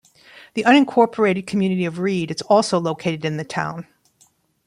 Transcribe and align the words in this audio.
The 0.55 0.63
unincorporated 0.63 1.45
community 1.45 1.85
of 1.85 1.99
Reed 1.99 2.31
is 2.31 2.41
also 2.41 2.79
located 2.79 3.23
in 3.23 3.37
the 3.37 3.43
town. 3.43 3.85